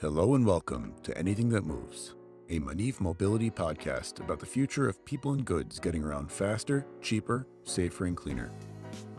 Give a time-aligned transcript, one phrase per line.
[0.00, 2.14] Hello and welcome to Anything That Moves,
[2.48, 7.46] a Maniv mobility podcast about the future of people and goods getting around faster, cheaper,
[7.64, 8.50] safer, and cleaner.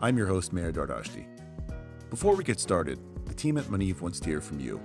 [0.00, 1.24] I'm your host, Mayor Dardashti.
[2.10, 4.80] Before we get started, the team at Maniv wants to hear from you.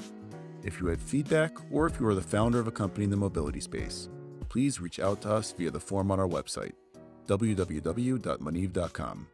[0.62, 3.18] If you have feedback or if you are the founder of a company in the
[3.18, 4.08] mobility space,
[4.50, 6.74] please reach out to us via the form on our website,
[7.26, 9.28] www.maniv.com.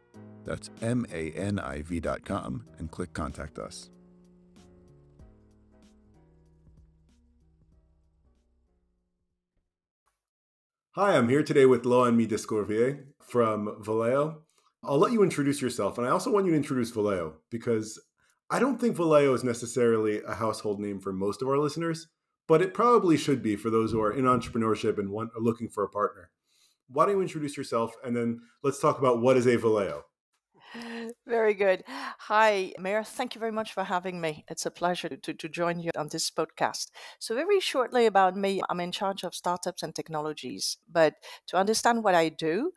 [0.46, 3.90] That's M A N I V.com and click Contact Us.
[10.96, 14.42] Hi, I'm here today with Loan Midescorvier from Valeo.
[14.84, 18.00] I'll let you introduce yourself, and I also want you to introduce Valeo because
[18.48, 22.06] I don't think Valeo is necessarily a household name for most of our listeners,
[22.46, 25.68] but it probably should be for those who are in entrepreneurship and want, are looking
[25.68, 26.30] for a partner.
[26.86, 30.02] Why don't you introduce yourself, and then let's talk about what is a Valeo.
[31.26, 31.84] Very good.
[31.86, 33.04] Hi, Mayor.
[33.04, 34.44] Thank you very much for having me.
[34.48, 36.90] It's a pleasure to, to join you on this podcast.
[37.18, 40.78] So, very shortly about me, I'm in charge of startups and technologies.
[40.90, 41.14] But
[41.48, 42.72] to understand what I do,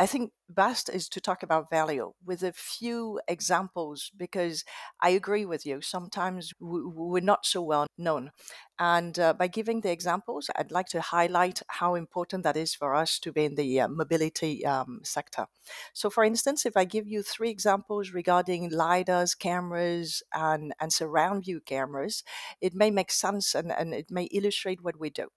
[0.00, 4.64] I think best is to talk about Valeo with a few examples because
[5.02, 5.82] I agree with you.
[5.82, 8.30] Sometimes we're not so well known.
[8.78, 12.94] And uh, by giving the examples, I'd like to highlight how important that is for
[12.94, 15.48] us to be in the uh, mobility um, sector.
[15.92, 21.44] So, for instance, if I give you three examples regarding LiDARs, cameras, and, and surround
[21.44, 22.24] view cameras,
[22.62, 25.28] it may make sense and, and it may illustrate what we do.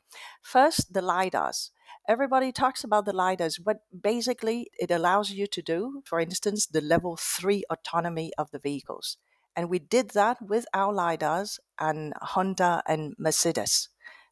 [0.41, 1.71] First, the LiDARs
[2.07, 6.81] everybody talks about the lidars what basically it allows you to do for instance the
[6.81, 9.17] level 3 autonomy of the vehicles.
[9.55, 13.89] And we did that with our lidars and honda and mercedes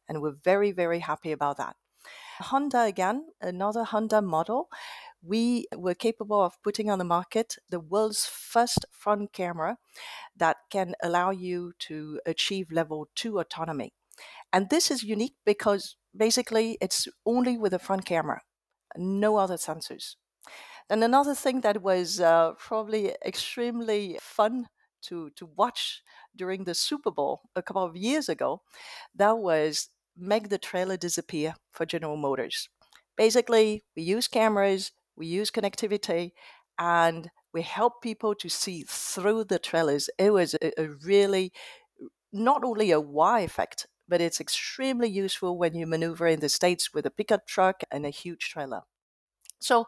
[0.08, 1.76] and we're very very happy about that.
[2.40, 4.68] Honda again another honda model.
[5.24, 9.78] We were capable of putting on the market the world's first front camera
[10.36, 13.94] that can allow you to achieve level 2 autonomy.
[14.52, 18.42] And this is unique because basically it's only with a front camera,
[18.96, 20.16] no other sensors.
[20.90, 24.66] And another thing that was uh, probably extremely fun
[25.02, 26.02] to, to watch
[26.36, 28.62] during the Super Bowl a couple of years ago,
[29.14, 32.68] that was make the trailer disappear for General Motors.
[33.16, 36.32] Basically, we use cameras, we use connectivity,
[36.78, 40.08] and we help people to see through the trailers.
[40.18, 41.52] It was a, a really
[42.32, 46.92] not only a wow effect, but it's extremely useful when you maneuver in the States
[46.92, 48.82] with a pickup truck and a huge trailer.
[49.58, 49.86] So,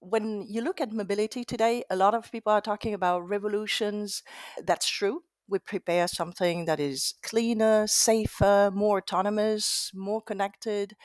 [0.00, 4.24] when you look at mobility today, a lot of people are talking about revolutions.
[4.60, 5.22] That's true.
[5.46, 10.96] We prepare something that is cleaner, safer, more autonomous, more connected.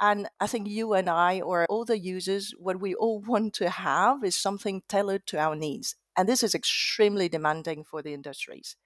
[0.00, 3.68] And I think you and I, or all the users, what we all want to
[3.68, 5.96] have is something tailored to our needs.
[6.16, 8.76] And this is extremely demanding for the industries.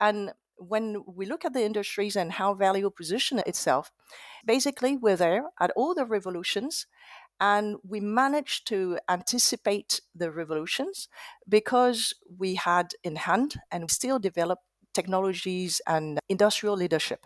[0.00, 3.90] And when we look at the industries and how Valeo position itself,
[4.44, 6.86] basically we're there at all the revolutions
[7.40, 11.08] and we managed to anticipate the revolutions
[11.48, 14.58] because we had in hand and still develop
[14.92, 17.24] technologies and industrial leadership.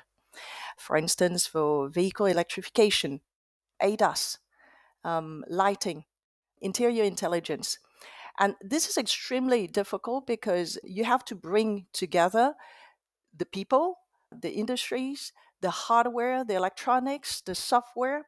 [0.78, 3.21] For instance, for vehicle electrification,
[3.83, 4.39] ADAS,
[5.03, 6.05] um, lighting,
[6.61, 7.78] interior intelligence.
[8.39, 12.55] And this is extremely difficult because you have to bring together
[13.37, 13.97] the people,
[14.31, 18.27] the industries, the hardware, the electronics, the software.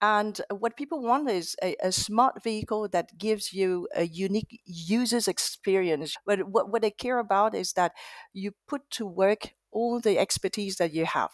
[0.00, 5.26] And what people want is a, a, smart vehicle that gives you a unique user's
[5.26, 6.16] experience.
[6.24, 7.92] But what, what they care about is that
[8.32, 11.30] you put to work all the expertise that you have.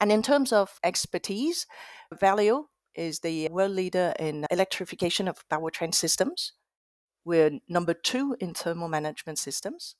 [0.00, 1.66] And in terms of expertise,
[2.14, 6.52] Valeo is the world leader in electrification of powertrain systems.
[7.24, 9.96] We're number two in thermal management systems.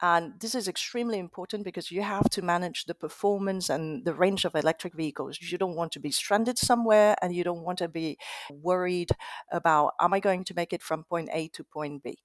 [0.00, 4.44] And this is extremely important because you have to manage the performance and the range
[4.44, 5.38] of electric vehicles.
[5.40, 8.16] You don't want to be stranded somewhere and you don't want to be
[8.50, 9.10] worried
[9.50, 12.18] about, am I going to make it from point A to point B?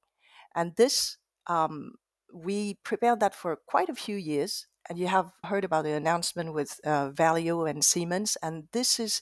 [0.56, 1.18] And this,
[1.48, 1.96] um,
[2.32, 4.68] we prepared that for quite a few years.
[4.88, 8.38] And you have heard about the announcement with uh, Valeo and Siemens.
[8.44, 9.22] And this is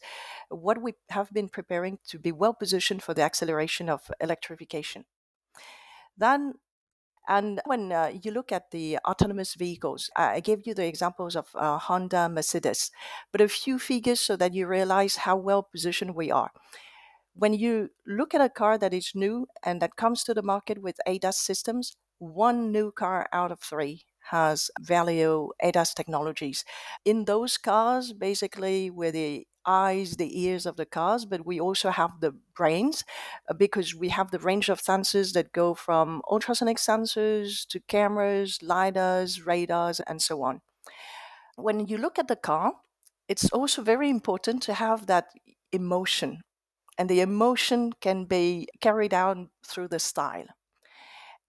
[0.50, 5.06] what we have been preparing to be well positioned for the acceleration of electrification.
[6.18, 6.56] Then
[7.28, 11.48] and when uh, you look at the autonomous vehicles, I gave you the examples of
[11.56, 12.92] uh, Honda, Mercedes,
[13.32, 16.52] but a few figures so that you realize how well positioned we are.
[17.34, 20.82] When you look at a car that is new and that comes to the market
[20.82, 26.64] with ADAS systems, one new car out of three has Valeo ADAS technologies.
[27.06, 31.90] In those cars, basically, where the eyes, the ears of the cars, but we also
[31.90, 33.04] have the brains
[33.50, 38.60] uh, because we have the range of sensors that go from ultrasonic sensors to cameras,
[38.62, 40.62] LiDARs, radars, and so on.
[41.56, 42.74] When you look at the car,
[43.28, 45.28] it's also very important to have that
[45.72, 46.42] emotion.
[46.98, 50.48] And the emotion can be carried out through the style.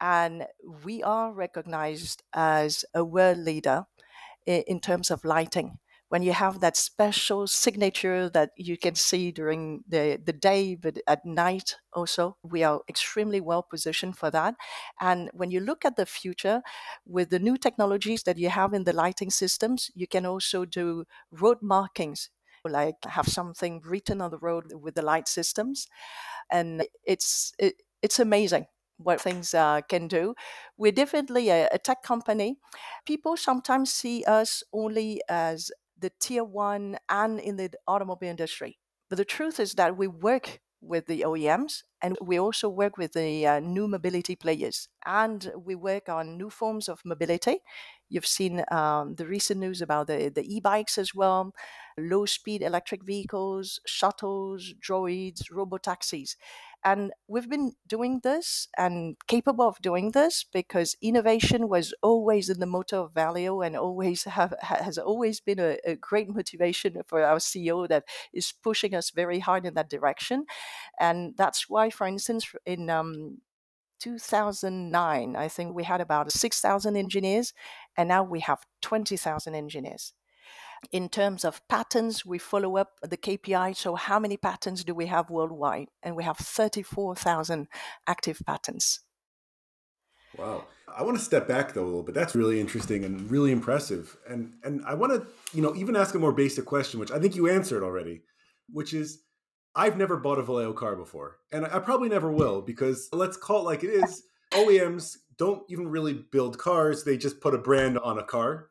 [0.01, 0.47] And
[0.85, 3.87] we are recognized as a world leader
[4.47, 5.79] in terms of lighting
[6.13, 10.99] when you have that special signature that you can see during the, the day, but
[11.07, 14.55] at night also, we are extremely well positioned for that.
[15.01, 16.61] And when you look at the future
[17.07, 21.07] with the new technologies that you have in the lighting systems, you can also do
[21.31, 22.29] road markings
[22.67, 25.89] like have something written on the road with the light systems
[26.51, 28.67] and it's it, it's amazing
[28.99, 30.35] what things uh, can do.
[30.77, 32.57] We're definitely a, a, tech company.
[33.05, 38.79] People sometimes see us only as the tier one and in the automobile industry.
[39.09, 43.13] But the truth is that we work with the OEMs and we also work with
[43.13, 47.61] the uh, new mobility players and we work on new forms of mobility.
[48.09, 51.55] You've seen um, the recent news about the, the e bikes as well,
[51.99, 56.37] low speed electric vehicles, shuttles, droids, robo taxis.
[56.85, 62.59] And we've been doing this and capable of doing this because innovation was always in
[62.59, 67.23] the motto of Valeo and always have has always been a, a great motivation for
[67.23, 70.45] our CEO that is pushing us very hard in that direction.
[70.99, 73.39] And that's why, for instance, in um,
[74.01, 77.53] 2009, I think we had about 6,000 engineers,
[77.97, 80.13] and now we have 20,000 engineers
[80.91, 83.77] in terms of patents, we follow up the KPI.
[83.77, 85.89] So, how many patents do we have worldwide?
[86.03, 87.69] And we have 34,000
[88.07, 89.01] active patents.
[90.37, 90.65] Wow.
[90.95, 92.15] I want to step back though a little bit.
[92.15, 94.17] That's really interesting and really impressive.
[94.29, 95.27] And and I want to,
[95.57, 98.23] you know, even ask a more basic question, which I think you answered already,
[98.71, 99.23] which is
[99.75, 101.39] I've never bought a Valeo car before.
[101.51, 104.23] And I probably never will because let's call it like it is.
[104.53, 108.69] OEMs don't even really build cars, they just put a brand on a car.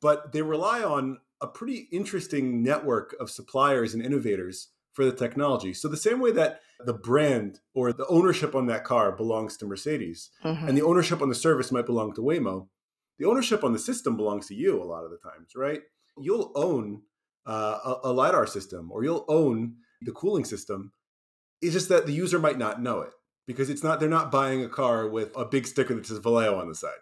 [0.00, 5.74] But they rely on a pretty interesting network of suppliers and innovators for the technology.
[5.74, 9.66] So the same way that the brand or the ownership on that car belongs to
[9.66, 10.68] Mercedes mm-hmm.
[10.68, 12.68] and the ownership on the service might belong to Waymo,
[13.18, 15.82] the ownership on the system belongs to you a lot of the times, right?
[16.18, 17.02] You'll own
[17.46, 20.92] uh, a, a lidar system or you'll own the cooling system.
[21.60, 23.12] It's just that the user might not know it
[23.46, 26.58] because it's not they're not buying a car with a big sticker that says Valeo
[26.58, 26.92] on the side.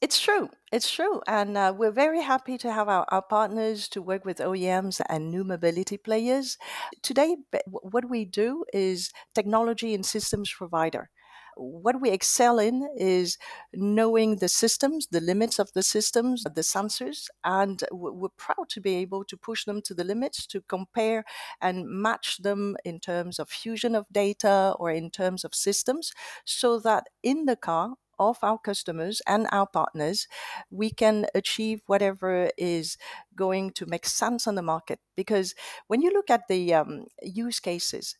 [0.00, 0.50] It's true.
[0.72, 1.22] It's true.
[1.26, 5.30] And uh, we're very happy to have our, our partners to work with OEMs and
[5.30, 6.58] new mobility players.
[7.02, 7.36] Today,
[7.70, 11.10] what we do is technology and systems provider.
[11.58, 13.38] What we excel in is
[13.72, 18.96] knowing the systems, the limits of the systems, the sensors, and we're proud to be
[18.96, 21.24] able to push them to the limits to compare
[21.62, 26.12] and match them in terms of fusion of data or in terms of systems
[26.44, 30.26] so that in the car of our customers and our partners,
[30.70, 32.96] we can achieve whatever is
[33.34, 35.00] going to make sense on the market.
[35.16, 35.54] Because
[35.86, 38.16] when you look at the um, use cases,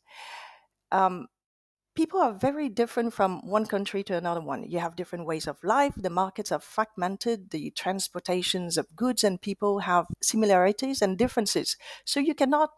[0.92, 1.26] um,
[1.96, 4.64] people are very different from one country to another one.
[4.68, 5.94] You have different ways of life.
[5.96, 7.50] The markets are fragmented.
[7.50, 11.76] The transportations of goods and people have similarities and differences.
[12.04, 12.70] So you cannot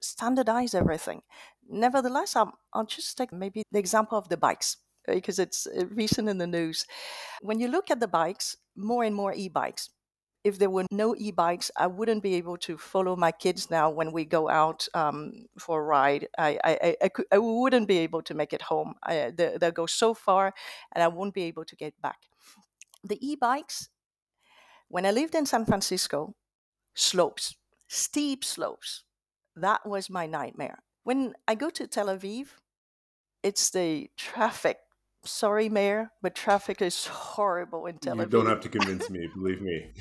[0.00, 1.22] standardize everything.
[1.68, 6.28] Nevertheless, I'll, I'll just take maybe the example of the bikes because it's uh, recent
[6.28, 6.86] in the news.
[7.40, 9.90] When you look at the bikes, more and more e bikes.
[10.44, 13.90] If there were no e bikes, I wouldn't be able to follow my kids now
[13.90, 16.28] when we go out um, for a ride.
[16.38, 18.94] I, I, I, I, wouldn't be able to make it home.
[19.02, 20.54] I, they, they'll go so far
[20.94, 22.18] and I won't be able to get back.
[23.02, 23.88] The e bikes,
[24.88, 26.36] when I lived in San Francisco,
[26.94, 27.56] slopes,
[27.88, 29.02] steep slopes.
[29.56, 30.78] That was my nightmare.
[31.02, 32.48] When I go to Tel Aviv,
[33.42, 34.78] it's the traffic
[35.24, 38.20] sorry, Mayor, but traffic is horrible in Tel Aviv.
[38.20, 39.92] You don't have to convince me, believe me.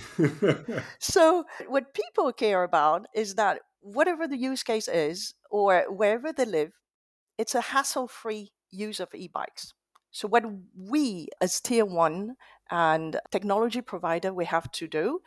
[1.00, 6.46] so, what people care about is that whatever the use case is, or wherever they
[6.46, 6.72] live,
[7.38, 9.74] it's a hassle free use of e bikes.
[10.12, 10.44] So, what
[10.78, 12.36] we as tier one
[12.72, 15.20] and technology provider we have to do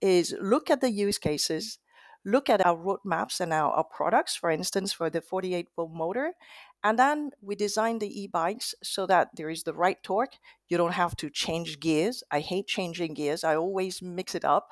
[0.00, 1.78] is look at the use cases,
[2.24, 6.32] look at our roadmaps and our, our products, for instance, for the 48 volt motor,
[6.84, 10.34] and then we design the e-bikes so that there is the right torque.
[10.68, 12.24] You don't have to change gears.
[12.30, 13.44] I hate changing gears.
[13.44, 14.70] I always mix it up.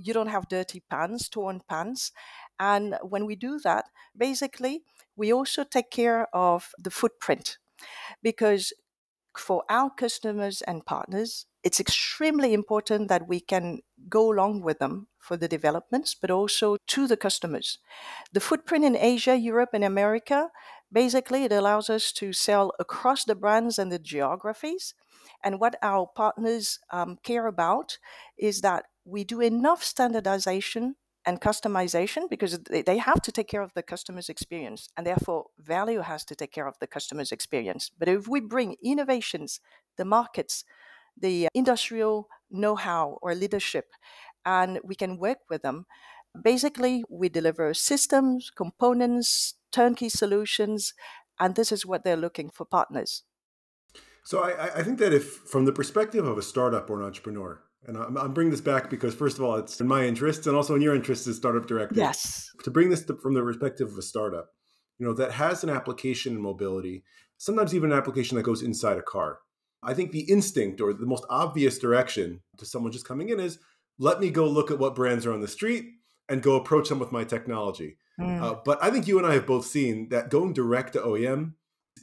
[0.00, 2.10] You don't have dirty pants, torn pants.
[2.58, 4.82] And when we do that, basically,
[5.14, 7.58] we also take care of the footprint
[8.22, 8.72] because
[9.36, 15.08] for our customers and partners, it's extremely important that we can go along with them
[15.18, 17.78] for the developments, but also to the customers.
[18.32, 20.50] The footprint in Asia, Europe, and America
[20.92, 24.94] Basically, it allows us to sell across the brands and the geographies.
[25.42, 27.98] And what our partners um, care about
[28.36, 33.72] is that we do enough standardization and customization because they have to take care of
[33.74, 38.08] the customer's experience and therefore Valeo has to take care of the customer's experience but
[38.08, 39.60] if we bring innovations
[39.96, 40.64] the markets
[41.18, 43.86] the industrial know-how or leadership
[44.44, 45.86] and we can work with them
[46.42, 50.94] basically we deliver systems components turnkey solutions
[51.38, 53.22] and this is what they're looking for partners
[54.24, 57.62] so I, I think that if from the perspective of a startup or an entrepreneur
[57.86, 60.54] and I'm, I'm, bringing this back because, first of all, it's in my interest and
[60.54, 61.96] also in your interest as startup director.
[61.96, 62.50] Yes.
[62.62, 64.50] To bring this to, from the perspective of a startup,
[64.98, 67.02] you know, that has an application in mobility,
[67.38, 69.40] sometimes even an application that goes inside a car.
[69.82, 73.58] I think the instinct or the most obvious direction to someone just coming in is
[73.98, 75.86] let me go look at what brands are on the street
[76.28, 77.98] and go approach them with my technology.
[78.20, 78.42] Mm.
[78.42, 81.54] Uh, but I think you and I have both seen that going direct to OEM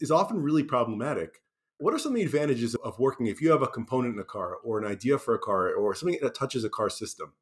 [0.02, 1.42] is often really problematic
[1.80, 4.26] what are some of the advantages of working if you have a component in a
[4.26, 7.34] car or an idea for a car or something that touches a car system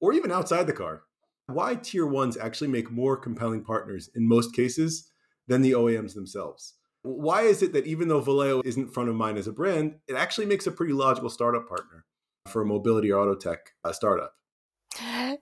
[0.00, 1.02] or even outside the car?
[1.46, 5.10] Why tier ones actually make more compelling partners in most cases
[5.48, 6.74] than the OEMs themselves?
[7.04, 10.14] Why is it that even though Valeo isn't front of mind as a brand, it
[10.14, 12.06] actually makes a pretty logical startup partner
[12.48, 14.32] for a mobility or auto tech uh, startup?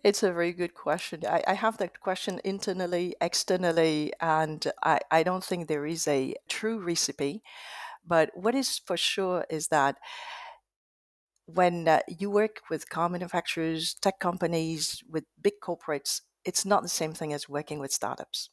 [0.03, 1.23] It's a very good question.
[1.25, 6.35] I, I, have that question internally, externally, and I, I don't think there is a
[6.49, 7.43] true recipe.
[8.05, 9.99] But what is for sure is that
[11.47, 16.89] when uh, you work with car manufacturers, tech companies, with big corporates, it's not the
[16.89, 18.51] same thing as working with startups.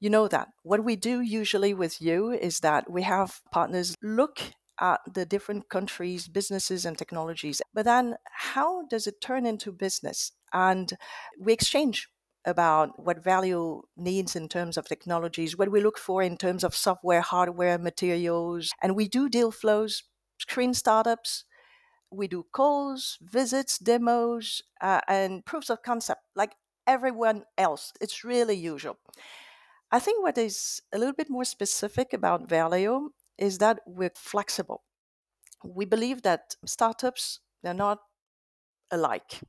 [0.00, 0.48] You know that.
[0.62, 4.40] What we do usually with you is that we have partners look
[4.80, 7.60] at the different countries, businesses, and technologies.
[7.74, 10.32] But then, how does it turn into business?
[10.52, 10.92] And
[11.38, 12.08] we exchange
[12.44, 16.74] about what Valeo needs in terms of technologies, what we look for in terms of
[16.74, 18.70] software, hardware, materials.
[18.82, 20.04] And we do deal flows,
[20.38, 21.44] screen startups.
[22.10, 26.52] We do calls, visits, demos, uh, and proofs of concept like
[26.86, 27.92] everyone else.
[28.00, 28.96] It's really usual.
[29.90, 34.82] I think what is a little bit more specific about Valeo is that we're flexible.
[35.64, 38.00] We believe that startups, they're not
[38.90, 39.40] alike.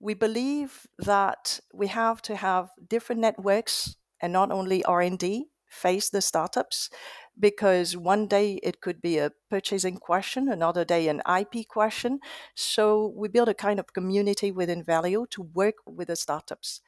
[0.00, 6.20] We believe that we have to have different networks and not only r&d face the
[6.20, 6.90] startups
[7.38, 12.20] because one day it could be a purchasing question another day an ip question.
[12.54, 16.80] So we build a kind of community within valeo to work with the startups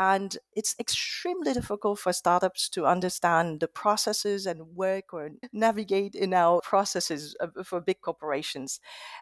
[0.00, 6.32] and it's extremely difficult for startups to understand the processes and work or navigate in
[6.32, 8.80] our processes for big corporations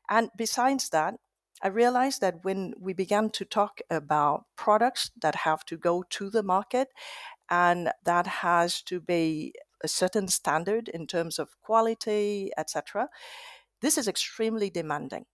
[0.09, 1.15] and besides that
[1.61, 6.31] I realized that when we began to talk about products that have to go to
[6.31, 6.89] the market
[7.51, 13.09] and that has to be a certain standard in terms of quality, etc.,
[13.81, 15.25] this is extremely demanding.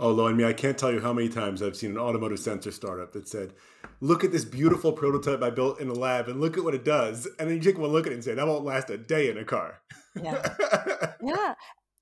[0.00, 2.40] Oh, Lo and me, I can't tell you how many times I've seen an automotive
[2.40, 3.52] sensor startup that said,
[4.00, 6.84] look at this beautiful prototype I built in the lab and look at what it
[6.84, 7.26] does.
[7.38, 9.30] And then you take one look at it and say, that won't last a day
[9.30, 9.80] in a car.
[10.20, 10.54] Yeah.
[11.22, 11.54] yeah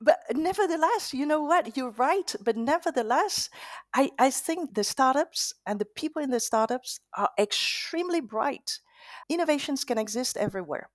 [0.03, 1.77] but nevertheless, you know what?
[1.77, 2.35] You're right.
[2.43, 3.49] But nevertheless,
[3.95, 8.81] I, I think the startups and the people in the startups are extremely bright.
[9.29, 10.91] Innovations can exist everywhere.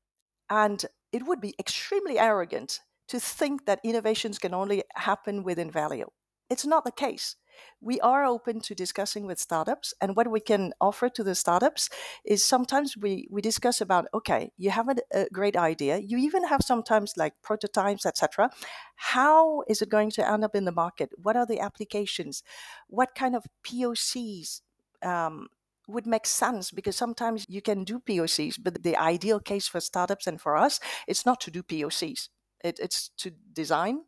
[0.49, 6.07] And it would be extremely arrogant to think that innovations can only happen within Valeo.
[6.49, 7.35] It's not the case
[7.81, 11.89] we are open to discussing with startups and what we can offer to the startups
[12.25, 15.97] is sometimes we we discuss about okay you have a, a great idea.
[15.97, 18.49] You even have sometimes like prototypes etc
[18.97, 21.11] how is it going to end up in the market?
[21.21, 22.43] What are the applications?
[22.87, 24.61] What kind of pocs
[25.03, 25.47] um,
[25.87, 26.71] would make sense?
[26.71, 30.79] Because sometimes you can do POCs, but the ideal case for startups and for us,
[31.07, 32.29] it's not to do POCs.
[32.63, 34.01] It, it's to design,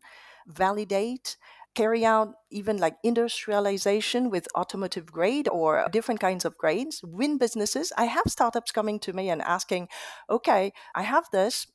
[0.47, 1.37] validate,
[1.75, 7.93] carry out even like industrialization with automotive grade or different kinds of grades, win businesses.
[7.97, 9.88] I have startups coming to me and asking,
[10.29, 11.67] okay, I have this.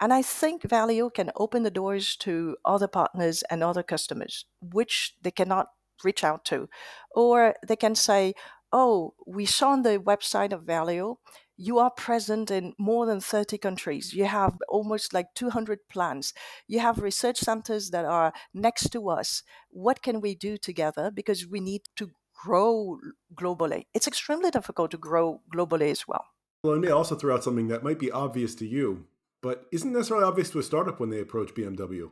[0.00, 5.14] And I think Valeo can open the doors to other partners and other customers, which
[5.22, 5.68] they cannot
[6.02, 6.68] reach out to.
[7.14, 8.34] Or they can say,
[8.72, 11.16] oh, we saw on the website of Valeo
[11.56, 14.12] you are present in more than 30 countries.
[14.12, 16.32] You have almost like 200 plants.
[16.66, 19.42] You have research centers that are next to us.
[19.70, 21.10] What can we do together?
[21.10, 22.98] Because we need to grow
[23.34, 23.86] globally.
[23.94, 26.26] It's extremely difficult to grow globally as well.
[26.62, 29.06] Well, I may also throw out something that might be obvious to you,
[29.42, 32.10] but isn't necessarily obvious to a startup when they approach BMW,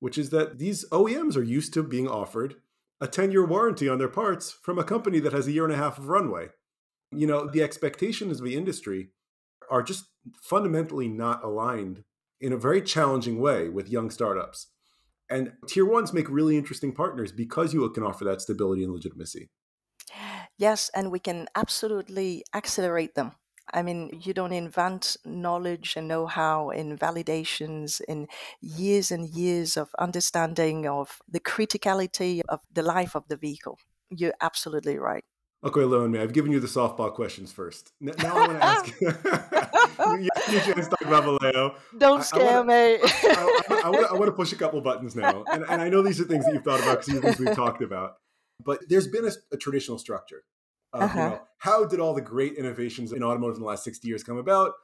[0.00, 2.56] which is that these OEMs are used to being offered
[3.00, 5.72] a 10 year warranty on their parts from a company that has a year and
[5.72, 6.48] a half of runway
[7.12, 9.10] you know, the expectations of the industry
[9.70, 10.06] are just
[10.42, 12.04] fundamentally not aligned
[12.40, 14.68] in a very challenging way with young startups.
[15.30, 19.50] And tier ones make really interesting partners because you can offer that stability and legitimacy.
[20.56, 23.32] Yes, and we can absolutely accelerate them.
[23.72, 28.28] I mean, you don't invent knowledge and know how in validations, in
[28.60, 33.78] years and years of understanding of the criticality of the life of the vehicle.
[34.10, 35.24] You're absolutely right.
[35.64, 37.92] Okay, Loan, I've given you the softball questions first.
[38.00, 39.08] Now I want to ask you.
[40.22, 41.74] you, you chance to talk about Valeo.
[41.98, 42.74] Don't scare me.
[42.74, 46.20] I, I, I, want to push a couple buttons now, and, and I know these
[46.20, 48.18] are things that you've thought about because these things we've talked about.
[48.64, 50.44] But there's been a, a traditional structure.
[50.92, 51.18] uh-huh.
[51.18, 54.22] you know, how did all the great innovations in automotive in the last 60 years
[54.22, 54.74] come about?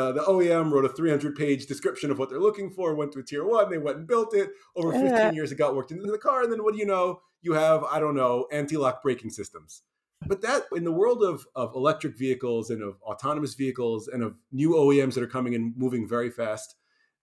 [0.00, 3.20] Uh, the OEM wrote a 300 page description of what they're looking for, went to
[3.20, 4.50] a tier one, they went and built it.
[4.74, 5.30] Over 15 uh-huh.
[5.32, 6.42] years, it got worked into the car.
[6.42, 7.20] And then what do you know?
[7.42, 9.82] You have, I don't know, anti lock braking systems.
[10.26, 14.34] But that in the world of, of electric vehicles and of autonomous vehicles and of
[14.52, 16.76] new OEMs that are coming and moving very fast,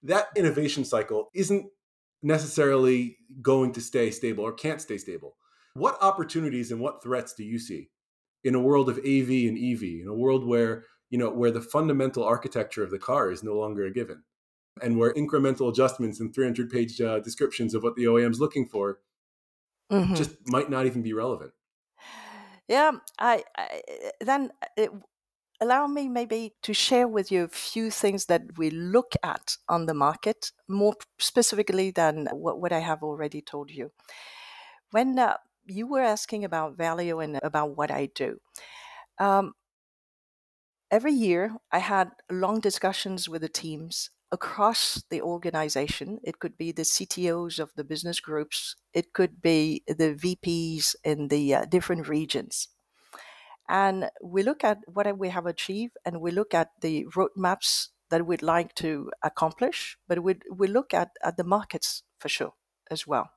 [0.03, 1.65] that innovation cycle isn't
[2.23, 5.35] necessarily going to stay stable or can't stay stable.
[5.73, 7.89] What opportunities and what threats do you see
[8.43, 11.61] in a world of AV and EV, in a world where, you know, where the
[11.61, 14.23] fundamental architecture of the car is no longer a given
[14.81, 18.65] and where incremental adjustments and 300 page uh, descriptions of what the OEM is looking
[18.65, 18.99] for
[19.91, 20.13] mm-hmm.
[20.15, 21.51] just might not even be relevant?
[22.71, 23.81] Yeah, I, I
[24.21, 24.91] then uh, it,
[25.61, 29.87] allow me maybe to share with you a few things that we look at on
[29.87, 33.91] the market more specifically than what, what I have already told you.
[34.91, 38.39] When uh, you were asking about Valeo and about what I do,
[39.19, 39.53] um,
[40.91, 46.19] every year I had long discussions with the teams across the organization.
[46.23, 51.27] It could be the CTOs of the business groups, it could be the VPs in
[51.27, 52.69] the uh, different regions.
[53.67, 58.25] And we look at what we have achieved and we look at the roadmaps that
[58.25, 62.53] we'd like to accomplish, but we, we look at, at the markets for sure
[62.89, 63.31] as well.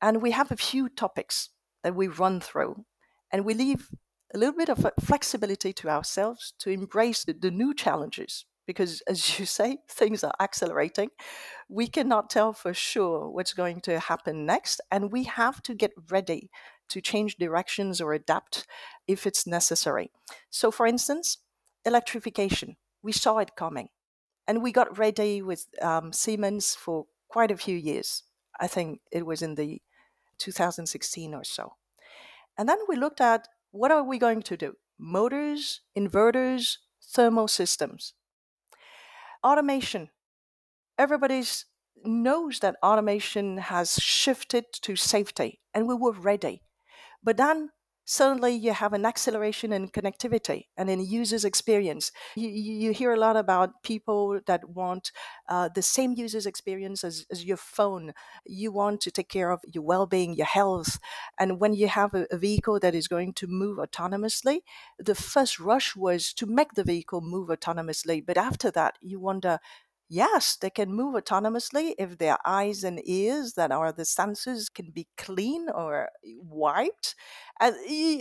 [0.00, 1.50] And we have a few topics
[1.82, 2.84] that we run through,
[3.30, 3.90] and we leave
[4.34, 9.38] a little bit of flexibility to ourselves to embrace the, the new challenges because as
[9.38, 11.10] you say things are accelerating.
[11.68, 15.92] We cannot tell for sure what's going to happen next and we have to get
[16.10, 16.50] ready
[16.88, 18.66] to change directions or adapt
[19.08, 20.10] if it's necessary.
[20.50, 21.38] So for instance
[21.86, 22.76] electrification.
[23.02, 23.88] We saw it coming
[24.46, 28.24] and we got ready with um, siemens for quite a few years.
[28.60, 29.80] I think it was in the
[30.38, 31.74] 2016 or so.
[32.58, 34.74] And then we looked at what are we going to do?
[34.98, 38.14] Motors inverters thermal systems
[39.44, 40.10] automation.
[40.98, 41.42] Everybody
[42.04, 46.62] knows that automation has shifted to safety, and we were ready.
[47.22, 47.70] But then
[48.06, 52.10] suddenly you have an acceleration in connectivity and in users experience.
[52.34, 55.12] You, you hear a lot about people that want
[55.48, 58.14] uh, the same users experience as, as your phone.
[58.46, 60.98] You want to take care of your well-being your health.
[61.38, 64.60] And when you have a, a vehicle that is going to move autonomously
[64.98, 68.24] the first rush was to make the vehicle move autonomously.
[68.24, 69.58] But after that you wonder
[70.08, 74.90] Yes, they can move autonomously if their eyes and ears that are the sensors can
[74.92, 77.16] be clean or eh, wiped.
[77.60, 77.74] And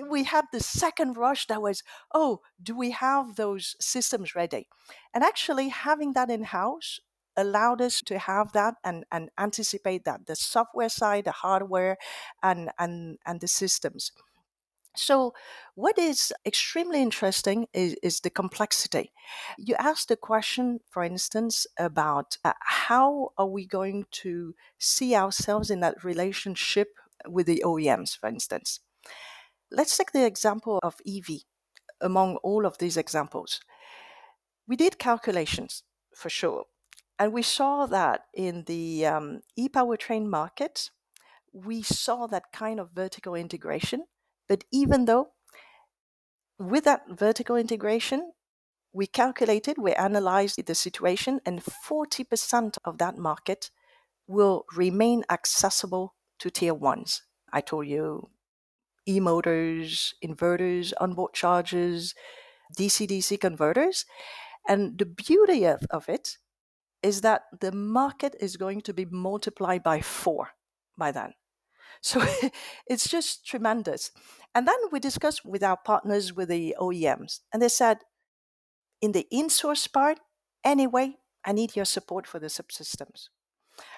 [0.09, 4.67] we had the second rush that was, oh, do we have those systems ready?
[5.13, 6.99] And actually, having that in house
[7.37, 11.97] allowed us to have that and, and anticipate that the software side, the hardware,
[12.41, 14.11] and, and, and the systems.
[14.95, 15.33] So,
[15.75, 19.11] what is extremely interesting is, is the complexity.
[19.57, 25.69] You asked the question, for instance, about uh, how are we going to see ourselves
[25.69, 26.89] in that relationship
[27.27, 28.79] with the OEMs, for instance.
[29.71, 31.41] Let's take the example of EV
[32.01, 33.59] among all of these examples.
[34.67, 35.83] We did calculations
[36.15, 36.65] for sure,
[37.19, 40.89] and we saw that in the um, e powertrain market,
[41.53, 44.03] we saw that kind of vertical integration
[44.47, 45.29] but even though
[46.57, 48.31] with that vertical integration,
[48.93, 53.71] we calculated, we analyzed the situation, and 40% of that market
[54.27, 57.23] will remain accessible to tier ones.
[57.51, 58.29] I told you
[59.07, 62.15] e motors, inverters, onboard chargers,
[62.77, 64.05] DC DC converters.
[64.67, 66.37] And the beauty of, of it
[67.03, 70.49] is that the market is going to be multiplied by four
[70.97, 71.33] by then.
[72.05, 72.23] So
[72.87, 74.11] it's just tremendous.
[74.53, 77.97] And then we discussed with our partners with the OEMs, and they said,
[79.01, 80.19] in the in-source part,
[80.63, 83.29] anyway, I need your support for the subsystems.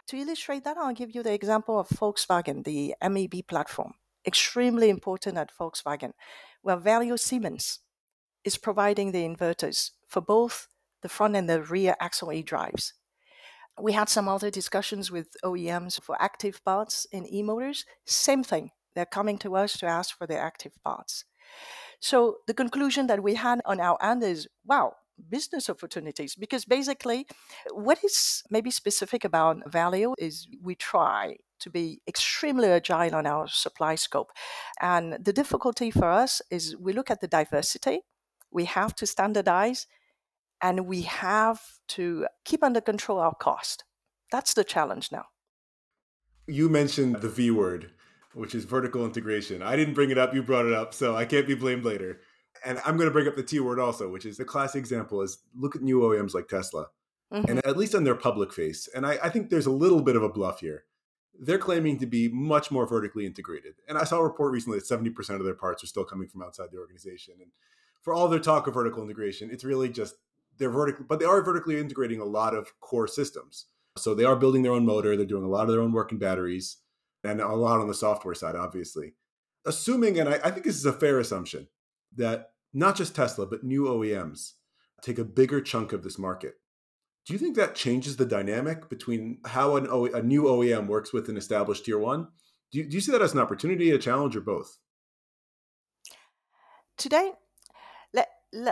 [0.08, 3.93] To illustrate that, I'll give you the example of Volkswagen, the MEB platform.
[4.26, 6.13] Extremely important at Volkswagen,
[6.62, 7.80] where Valeo Siemens
[8.46, 10.70] is providing the inverters for both
[11.02, 12.93] the front and the rear axle E drives.
[13.80, 17.86] We had some other discussions with OEMs for active parts in e motors.
[18.06, 18.72] Same thing.
[18.96, 21.26] They're coming to us to ask for their active parts.
[22.00, 24.94] So the conclusion that we had on our end is wow,
[25.30, 27.26] business opportunities because basically
[27.72, 33.48] what is maybe specific about Valeo is we try to be extremely agile on our
[33.48, 34.32] supply scope.
[34.80, 38.02] And the difficulty for us is we look at the diversity,
[38.52, 39.88] we have to standardize,
[40.62, 43.84] and we have to keep under control our cost.
[44.32, 45.26] That's the challenge now.
[46.48, 47.91] You mentioned the V word,
[48.34, 49.62] which is vertical integration.
[49.62, 52.22] I didn't bring it up, you brought it up, so I can't be blamed later.
[52.65, 55.22] And I'm going to bring up the T word also, which is the classic example
[55.22, 56.88] is look at new OEMs like Tesla.
[57.32, 57.52] Mm-hmm.
[57.52, 60.15] And at least on their public face, and I, I think there's a little bit
[60.15, 60.86] of a bluff here
[61.39, 63.76] they're claiming to be much more vertically integrated.
[63.88, 66.41] And I saw a report recently that 70% of their parts are still coming from
[66.41, 67.36] outside the organization.
[67.41, 67.52] And
[68.02, 70.15] for all their talk of vertical integration, it's really just
[70.58, 73.65] they're vertical, but they are vertically integrating a lot of core systems.
[73.98, 76.12] So they are building their own motor, they're doing a lot of their own work
[76.12, 76.78] in batteries,
[77.24, 79.13] and a lot on the software side, obviously.
[79.65, 81.67] Assuming, and I, I think this is a fair assumption,
[82.15, 84.54] that not just Tesla, but new OEMs
[85.02, 86.56] take a bigger chunk of this market.
[87.26, 91.12] Do you think that changes the dynamic between how an o- a new OEM works
[91.12, 92.28] with an established tier one?
[92.72, 94.78] Do you, do you see that as an opportunity, a challenge, or both?
[96.98, 97.34] Today,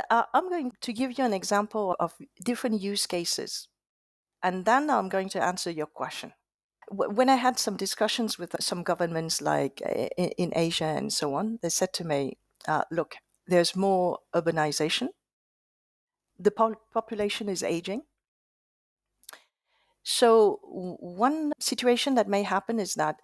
[0.10, 3.68] I'm going to give you an example of different use cases,
[4.42, 6.34] and then I'm going to answer your question.
[6.92, 11.34] When I had some discussions with some governments, like uh, in, in Asia and so
[11.34, 13.16] on, they said to me, uh, "Look,
[13.48, 15.10] there's more urbanization.
[16.40, 18.04] The po- population is aging."
[20.04, 23.20] So, one situation that may happen is that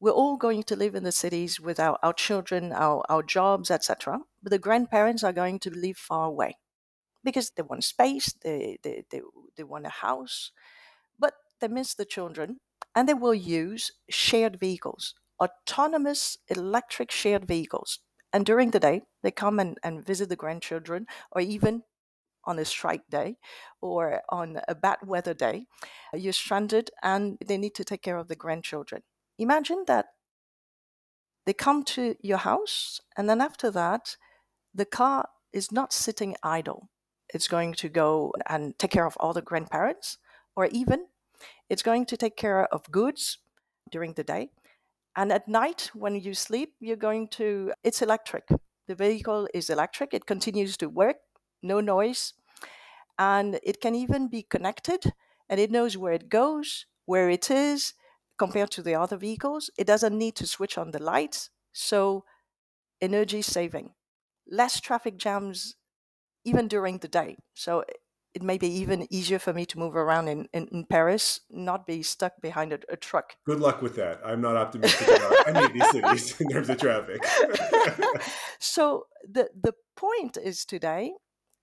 [0.00, 3.70] we're all going to live in the cities with our, our children, our, our jobs,
[3.70, 4.20] etc.
[4.42, 6.56] But the grandparents are going to live far away
[7.24, 9.20] because they want space, they, they, they,
[9.56, 10.52] they want a house,
[11.18, 12.60] but they miss the children
[12.94, 18.00] and they will use shared vehicles, autonomous electric shared vehicles.
[18.32, 21.82] And during the day, they come and, and visit the grandchildren or even
[22.44, 23.36] on a strike day
[23.80, 25.66] or on a bad weather day,
[26.14, 29.02] you're stranded and they need to take care of the grandchildren.
[29.38, 30.06] Imagine that
[31.44, 34.16] they come to your house, and then after that,
[34.74, 36.88] the car is not sitting idle.
[37.32, 40.18] It's going to go and take care of all the grandparents,
[40.54, 41.06] or even
[41.68, 43.38] it's going to take care of goods
[43.90, 44.50] during the day.
[45.14, 48.48] And at night, when you sleep, you're going to, it's electric.
[48.86, 51.16] The vehicle is electric, it continues to work
[51.62, 52.34] no noise,
[53.18, 55.12] and it can even be connected
[55.48, 57.94] and it knows where it goes, where it is
[58.38, 59.70] compared to the other vehicles.
[59.78, 62.24] It doesn't need to switch on the lights, so
[63.00, 63.90] energy saving,
[64.50, 65.76] less traffic jams
[66.44, 67.36] even during the day.
[67.54, 67.84] So
[68.34, 71.86] it may be even easier for me to move around in, in, in Paris, not
[71.86, 73.34] be stuck behind a, a, truck.
[73.46, 74.20] Good luck with that.
[74.22, 77.24] I'm not optimistic about any of these cities in terms of traffic.
[78.58, 81.12] so the the point is today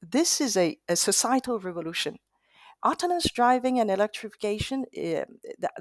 [0.01, 2.17] this is a, a societal revolution.
[2.85, 5.25] Autonomous driving and electrification, uh, th-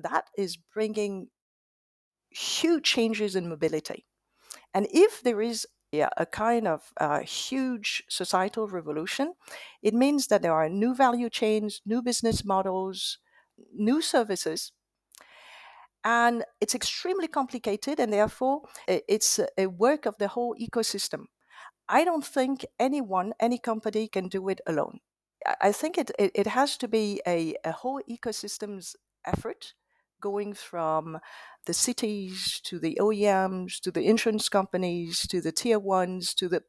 [0.03, 1.29] that is bringing
[2.31, 4.07] huge changes in mobility.
[4.75, 9.35] And if there is yeah, a kind of uh, huge societal revolution,
[9.83, 13.19] it means that there are new value chains, new business models,
[13.75, 14.73] new services.
[16.05, 21.27] And it's extremely complicated, and therefore it's a work of the whole ecosystem.
[21.88, 25.01] I don't think anyone, any company can do it alone.
[25.61, 29.74] I think it, it, it has to be a, a whole ecosystem's effort
[30.20, 31.18] going from
[31.66, 36.62] the cities to the OEMs to the insurance companies to the tier ones to the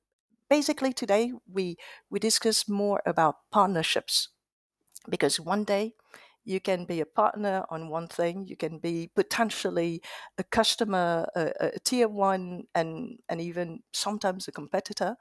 [0.49, 1.77] basically today we
[2.09, 4.29] we discuss more about partnerships.
[5.09, 5.95] Because one day
[6.45, 10.01] you can be a partner on one thing you can be potentially
[10.37, 15.15] a customer a, a tier one and and even sometimes a competitor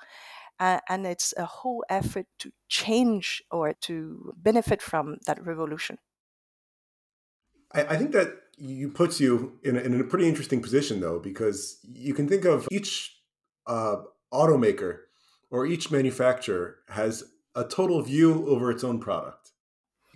[0.61, 5.99] uh, and it's a whole effort to change or to benefit from that revolution
[7.75, 11.19] I, I think that you puts you in a, in a pretty interesting position though
[11.19, 13.17] because you can think of each
[13.67, 13.97] uh,
[14.33, 14.99] automaker
[15.51, 19.53] or each manufacturer has a total view over its own product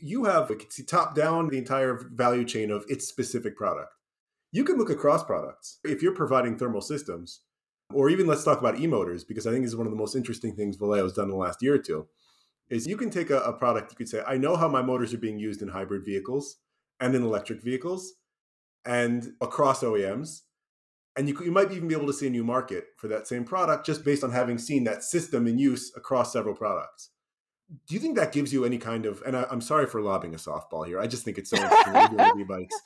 [0.00, 3.92] you have you can see top down the entire value chain of its specific product.
[4.52, 5.78] You can look across products.
[5.84, 7.40] If you're providing thermal systems,
[7.92, 10.16] or even let's talk about e-motors, because I think this is one of the most
[10.16, 12.06] interesting things Valeo has done in the last year or two,
[12.68, 15.14] is you can take a, a product, you could say, I know how my motors
[15.14, 16.56] are being used in hybrid vehicles
[17.00, 18.14] and in electric vehicles
[18.84, 20.42] and across OEMs.
[21.16, 23.44] And you, you might even be able to see a new market for that same
[23.44, 27.10] product just based on having seen that system in use across several products.
[27.86, 29.22] do you think that gives you any kind of?
[29.24, 31.00] And I, am sorry for lobbing a softball here.
[31.00, 32.76] I just think it's so interesting what you're doing with e-bikes.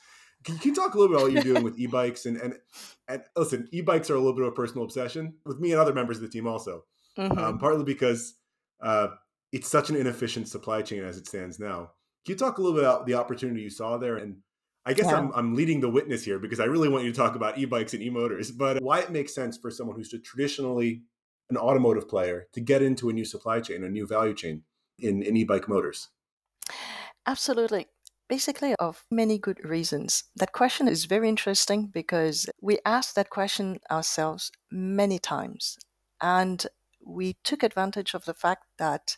[0.43, 2.55] Can, you talk a little bit about what you're doing with e-bikes and and
[3.07, 5.93] and listen, e-bikes are a little bit of a personal obsession with me and other
[5.93, 6.85] members of the team also.
[7.17, 7.37] Mm-hmm.
[7.37, 8.35] Um, partly because
[8.81, 9.09] uh,
[9.51, 11.91] it's such an inefficient supply chain as it stands now.
[12.25, 14.17] Can you talk a little bit about the opportunity you saw there?
[14.17, 14.37] And
[14.85, 15.17] I guess yeah.
[15.17, 17.93] I'm, I'm leading the witness here because I really want you to talk about e-bikes
[17.93, 21.03] and e-motors, but why it makes sense for someone who's traditionally
[21.49, 24.63] an automotive player to get into a new supply chain, a new value chain
[24.97, 26.09] in, in e-bike motors?
[27.27, 27.87] Absolutely.
[28.31, 30.23] Basically, of many good reasons.
[30.37, 35.77] That question is very interesting because we asked that question ourselves many times.
[36.21, 36.65] And
[37.05, 39.17] we took advantage of the fact that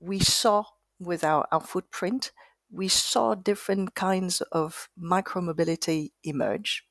[0.00, 0.64] we saw
[0.98, 2.32] with our, our footprint,
[2.72, 6.82] we saw different kinds of micromobility emerge.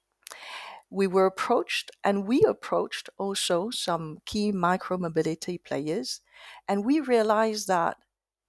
[0.89, 6.21] We were approached, and we approached also some key micromobility players,
[6.69, 7.97] and we realized that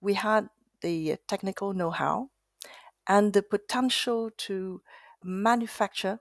[0.01, 0.49] we had
[0.81, 2.31] the technical know how
[3.09, 4.83] and the potential to
[5.23, 6.21] manufacture,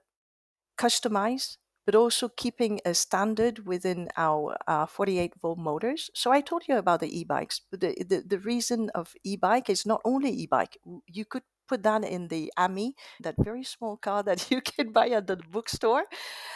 [0.78, 6.10] customize, but also keeping a standard within our uh, 48 volt motors.
[6.14, 9.84] So I told you about the e-bikes, but the, the, the reason of e-bike is
[9.84, 10.78] not only e-bike.
[11.06, 15.08] You could put that in the Ami, that very small car that you can buy
[15.10, 16.04] at the bookstore.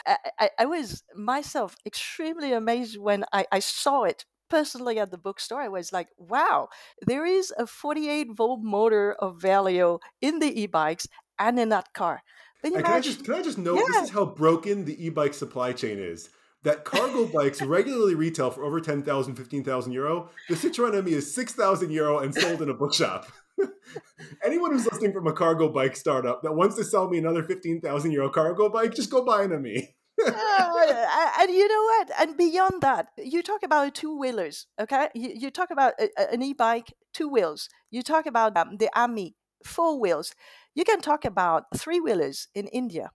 [0.06, 5.18] I, I, I was myself extremely amazed when I, I saw it personally at the
[5.18, 6.68] bookstore, I was like, wow,
[7.06, 11.06] there is a 48 volt motor of Valeo in the e bikes
[11.38, 12.22] and in that car.
[12.62, 13.84] Can I just can I just note yeah.
[14.00, 16.28] this is how broken the e-bike supply chain is.
[16.64, 20.30] That cargo bikes regularly retail for over 10,000, 15,000 euro.
[20.48, 23.30] The Citroen Ami is 6,000 euro and sold in a bookshop.
[24.44, 28.10] Anyone who's listening from a cargo bike startup that wants to sell me another 15,000
[28.10, 29.94] euro cargo bike, just go buy an Ami.
[30.26, 32.10] Uh, and you know what?
[32.18, 35.08] And beyond that, you talk about two wheelers, okay?
[35.14, 37.68] You, you talk about a, an e bike, two wheels.
[37.90, 40.34] You talk about um, the Ami, four wheels.
[40.74, 43.10] You can talk about three wheelers in India,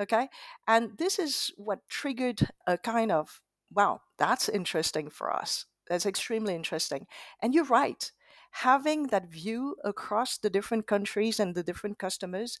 [0.00, 0.28] okay?
[0.66, 3.40] And this is what triggered a kind of,
[3.72, 5.66] wow, that's interesting for us.
[5.88, 7.06] That's extremely interesting.
[7.42, 8.10] And you're right.
[8.52, 12.58] Having that view across the different countries and the different customers,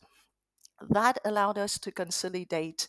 [0.90, 2.88] that allowed us to consolidate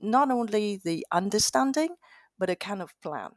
[0.00, 1.96] not only the understanding,
[2.38, 3.30] but a kind of plan.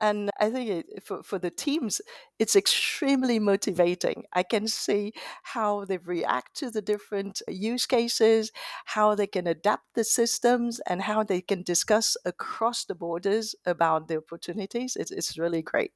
[0.00, 2.00] And I think it, for, for the teams,
[2.38, 4.24] it's extremely motivating.
[4.32, 5.12] I can see
[5.44, 8.50] how they react to the different use cases,
[8.86, 14.08] how they can adapt the systems, and how they can discuss across the borders about
[14.08, 14.96] the opportunities.
[14.96, 15.92] It's, it's really great.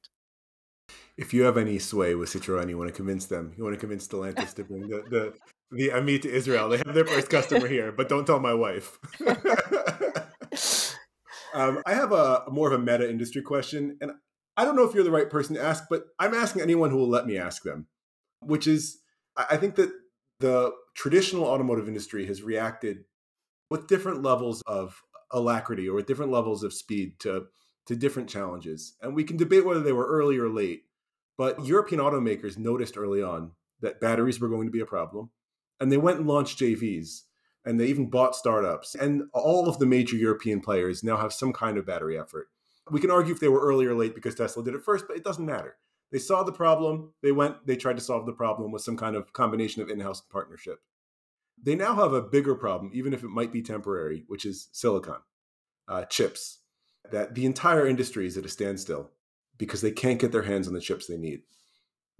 [1.17, 3.79] If you have any sway with Citroën, you want to convince them, you want to
[3.79, 5.33] convince Stellantis to bring the, the,
[5.71, 6.69] the Ami to Israel.
[6.69, 8.97] They have their first customer here, but don't tell my wife.
[11.53, 14.11] um, I have a more of a meta industry question, and
[14.57, 16.97] I don't know if you're the right person to ask, but I'm asking anyone who
[16.97, 17.87] will let me ask them,
[18.41, 18.99] which is
[19.37, 19.91] I think that
[20.39, 23.05] the traditional automotive industry has reacted
[23.69, 25.01] with different levels of
[25.31, 27.45] alacrity or with different levels of speed to
[27.85, 28.95] to different challenges.
[29.01, 30.83] And we can debate whether they were early or late,
[31.37, 33.51] but European automakers noticed early on
[33.81, 35.31] that batteries were going to be a problem,
[35.79, 37.21] and they went and launched JVs
[37.65, 38.95] and they even bought startups.
[38.95, 42.47] And all of the major European players now have some kind of battery effort.
[42.89, 45.17] We can argue if they were early or late because Tesla did it first, but
[45.17, 45.75] it doesn't matter.
[46.11, 49.15] They saw the problem, they went, they tried to solve the problem with some kind
[49.15, 50.79] of combination of in house partnership.
[51.61, 55.19] They now have a bigger problem, even if it might be temporary, which is silicon,
[55.87, 56.59] uh, chips,
[57.11, 59.11] that the entire industry is at a standstill
[59.57, 61.41] because they can't get their hands on the chips they need.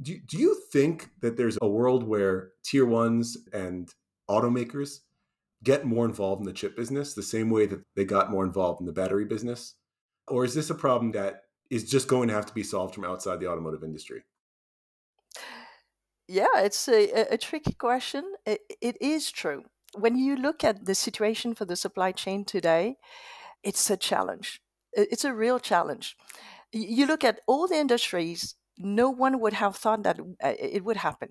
[0.02, 3.94] Do, do you think that there's a world where tier ones and
[4.30, 5.00] automakers
[5.64, 8.80] get more involved in the chip business the same way that they got more involved
[8.80, 9.76] in the battery business?
[10.28, 13.04] Or is this a problem that is just going to have to be solved from
[13.04, 14.24] outside the automotive industry?
[16.28, 18.24] Yeah, it's a, a tricky question.
[18.46, 19.64] It, it is true.
[19.98, 22.98] When you look at the situation for the supply chain today,
[23.64, 24.62] it's a challenge.
[24.94, 26.16] It's a real challenge.
[26.72, 30.98] You look at all the industries, no one would have thought that uh, it would
[30.98, 31.30] happen.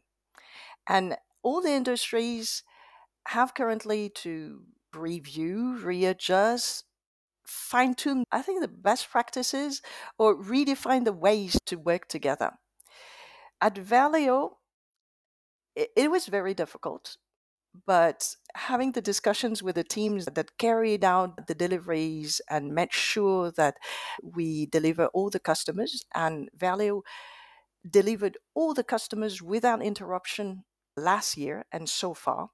[0.88, 2.62] And all the industries
[3.28, 4.62] have currently to
[4.94, 6.84] review, readjust,
[7.46, 9.82] fine tune, I think, the best practices
[10.18, 12.52] or redefine the ways to work together.
[13.60, 14.52] At Valeo,
[15.74, 17.16] it, was very difficult,
[17.86, 23.52] but having the discussions with the teams that carried out the deliveries and made sure
[23.52, 23.76] that
[24.22, 27.02] we deliver all the customers and Valeo
[27.90, 30.64] delivered all the customers without interruption
[30.96, 32.50] last year and so far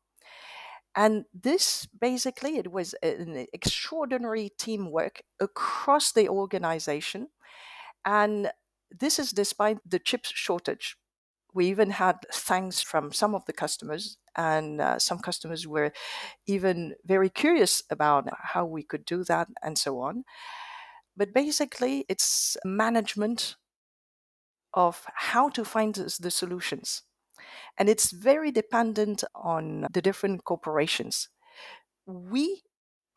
[0.96, 7.28] and this basically it was an extraordinary teamwork across the organization
[8.04, 8.50] and
[9.00, 10.96] this is despite the chip shortage.
[11.52, 15.92] We even had thanks from some of the customers, and uh, some customers were
[16.46, 20.24] even very curious about how we could do that and so on.
[21.16, 23.56] But basically, it's management
[24.74, 27.02] of how to find the solutions.
[27.78, 31.28] And it's very dependent on the different corporations.
[32.06, 32.62] We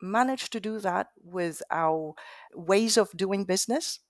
[0.00, 2.14] manage to do that with our
[2.54, 4.00] ways of doing business.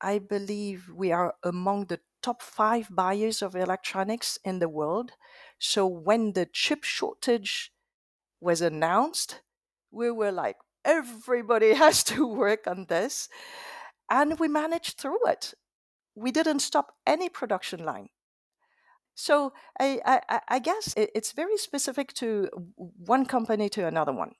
[0.00, 5.12] I believe we are among the top five buyers of electronics in the world.
[5.58, 7.72] So when the chip shortage
[8.40, 9.40] was announced,
[9.90, 13.28] we were like, everybody has to work on this.
[14.10, 15.54] And we managed through it.
[16.16, 18.08] We didn't stop any production line.
[19.14, 24.32] So I, I, I guess it's very specific to one company to another one.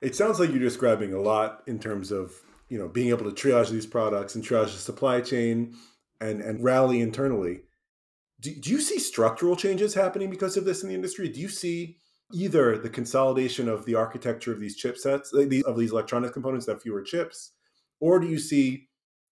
[0.00, 2.32] It sounds like you're describing a lot in terms of
[2.68, 5.74] you know being able to triage these products and triage the supply chain
[6.20, 7.62] and and rally internally.
[8.38, 11.28] Do, do you see structural changes happening because of this in the industry?
[11.28, 11.96] Do you see
[12.32, 16.82] either the consolidation of the architecture of these chipsets of these electronic components that have
[16.82, 17.52] fewer chips
[18.00, 18.88] or do you see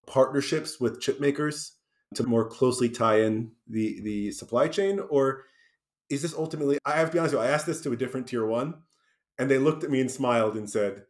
[0.07, 1.73] partnerships with chip makers
[2.15, 5.45] to more closely tie in the the supply chain or
[6.11, 7.97] is this ultimately i have to be honest with you i asked this to a
[7.97, 8.75] different tier one
[9.39, 11.05] and they looked at me and smiled and said,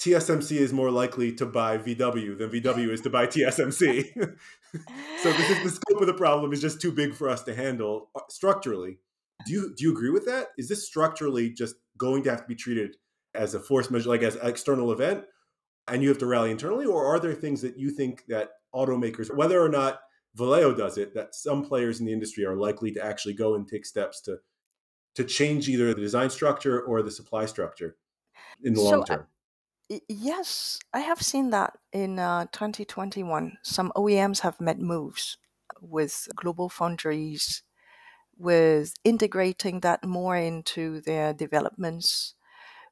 [0.00, 4.14] TSMC is more likely to buy VW than VW is to buy TSMC.
[5.22, 7.54] so this is the scope of the problem is just too big for us to
[7.54, 8.98] handle uh, structurally.
[9.46, 10.48] Do you do you agree with that?
[10.56, 12.96] Is this structurally just going to have to be treated
[13.34, 15.24] as a force majeure, like as an external event,
[15.90, 19.34] and you have to rally internally, or are there things that you think that automakers,
[19.34, 20.00] whether or not
[20.38, 23.66] Valeo does it, that some players in the industry are likely to actually go and
[23.66, 24.38] take steps to
[25.16, 27.96] to change either the design structure or the supply structure
[28.62, 29.26] in the so, long term?
[30.08, 33.58] yes, I have seen that in uh, 2021.
[33.62, 35.36] Some OEMs have made moves
[35.80, 37.62] with GlobalFoundries,
[38.38, 42.34] with integrating that more into their developments,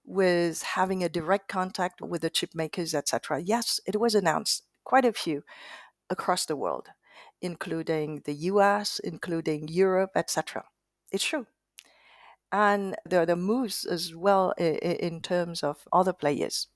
[0.08, 3.40] with having a direct contact with the chip makers, etc.
[3.40, 5.44] Yes, it was announced, quite a few
[6.10, 6.88] across the world,
[7.42, 10.64] including the US, including Europe, etc.
[11.12, 11.46] It's true
[12.50, 16.68] and there are the moves as well in terms of other players.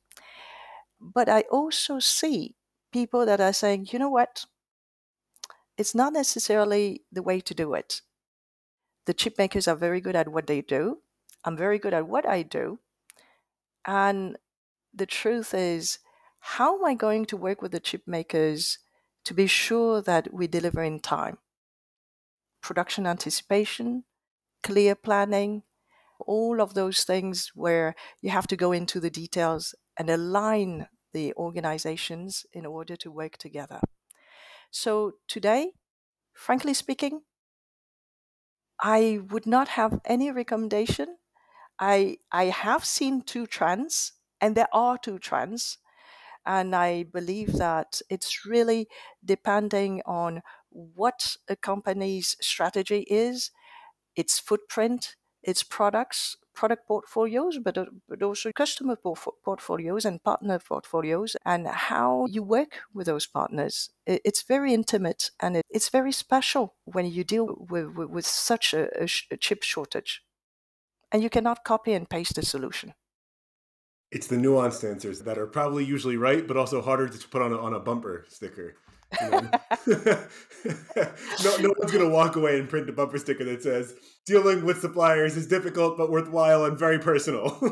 [1.01, 2.57] But I also see
[2.93, 4.45] people that are saying, you know what?
[5.79, 8.03] It's not necessarily the way to do it.
[9.07, 10.99] The chip makers are very good at what they do.
[11.45, 12.79] I'm very good at what I do.
[13.87, 14.39] And
[14.95, 15.99] the truth is,
[16.41, 18.79] how am I going to work with the chip makers
[19.25, 21.39] to be sure that we deliver in time?
[22.61, 24.05] Production anticipation,
[24.63, 25.63] clear planning,
[26.21, 31.35] all of those things where you have to go into the details and align the
[31.35, 33.81] organizations in order to work together.
[34.71, 35.73] So today,
[36.33, 37.23] frankly speaking,
[38.81, 41.19] I would not have any recommendation.
[41.83, 45.79] I I have seen two trends, and there are two trends,
[46.47, 48.89] and I believe that it's really
[49.25, 53.51] depending on what a company's strategy is,
[54.17, 58.97] its footprint, its products, product portfolios, but, uh, but also customer
[59.45, 63.91] portfolios and partner portfolios, and how you work with those partners.
[64.07, 68.89] It's very intimate and it's very special when you deal with, with, with such a,
[69.03, 70.23] a, a chip shortage.
[71.13, 72.95] And you cannot copy and paste the solution
[74.13, 77.53] it's the nuanced answers that are probably usually right, but also harder to put on
[77.53, 78.77] a, on a bumper sticker.
[79.21, 79.41] You know?
[81.45, 83.95] no, no one's going to walk away and print a bumper sticker that says
[84.27, 87.59] dealing with suppliers is difficult but worthwhile and very personal.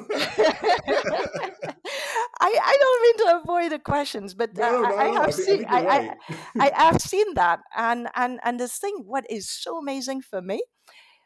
[2.43, 5.65] I, I don't mean to avoid the questions, but no, I, I, have I seen
[5.67, 6.11] I, right.
[6.59, 10.41] I, I have seen that, and and and the thing, what is so amazing for
[10.41, 10.63] me,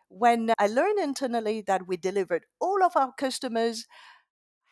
[0.09, 3.87] when uh, I learned internally that we delivered all of our customers,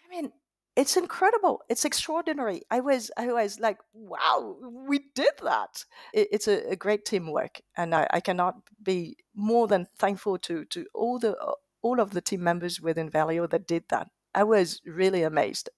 [0.04, 0.32] I mean,
[0.74, 1.62] it's incredible.
[1.68, 2.62] It's extraordinary.
[2.70, 5.84] I was i was like wow we did that.
[6.14, 10.64] It, it's a, a, great teamwork and I, I, cannot be more than thankful to
[10.66, 11.52] to all the uh,
[11.82, 14.08] all of the team members within Valeo that did that.
[14.34, 15.68] I was really amazed.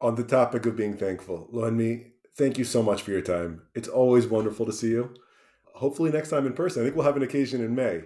[0.00, 3.62] On the topic of being thankful Loanmi, thank you so much for your time.
[3.74, 5.14] It's always wonderful to see you.
[5.74, 6.82] Hopefully next time in person.
[6.82, 8.02] I think we'll have an occasion in may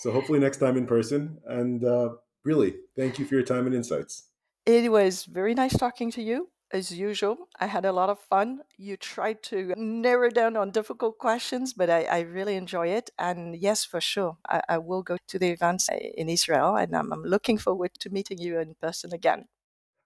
[0.00, 2.10] so hopefully next time in person and uh,
[2.44, 4.30] really thank you for your time and insights
[4.66, 7.48] it was very nice talking to you as usual.
[7.58, 8.60] I had a lot of fun.
[8.76, 13.10] You tried to narrow down on difficult questions, but I, I really enjoy it.
[13.18, 17.12] And yes, for sure, I, I, will go to the events in Israel, and I'm,
[17.12, 19.46] I'm looking forward to meeting you in person again.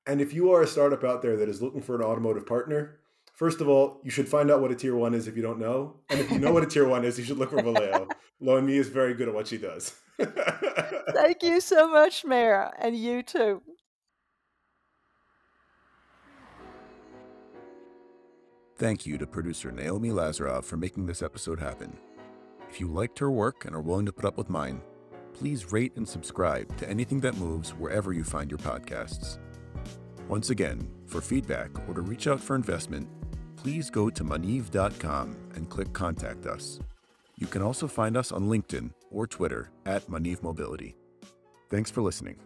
[0.07, 3.01] And if you are a startup out there that is looking for an automotive partner,
[3.35, 5.59] First of all, you should find out what a tier one is if you don't
[5.59, 5.97] know.
[6.09, 8.09] And if you know what a tier one is, you should look for Valeo.
[8.41, 9.95] Lo and Me is very good at what she does.
[10.21, 13.63] Thank you so much, Meir, and you too.
[18.77, 21.97] Thank you to producer Naomi Lazarov for making this episode happen.
[22.69, 24.81] If you liked her work and are willing to put up with mine,
[25.33, 29.39] please rate and subscribe to anything that moves wherever you find your podcasts.
[30.29, 33.09] Once again, for feedback or to reach out for investment,
[33.57, 36.81] please go to maniv.com and click Contact Us.
[37.37, 40.95] You can also find us on LinkedIn or Twitter at Maniv Mobility.
[41.69, 42.37] Thanks for listening.